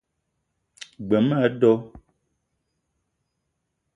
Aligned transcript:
G-beu 1.07 1.21
ma 1.27 1.35
a 1.45 1.47
do 1.59 1.73